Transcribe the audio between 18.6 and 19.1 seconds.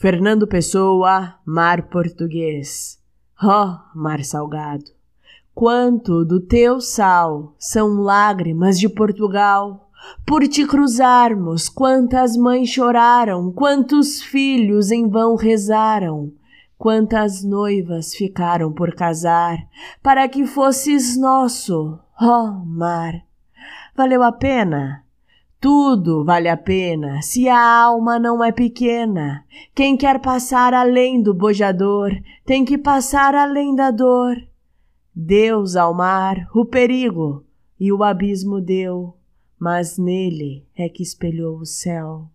por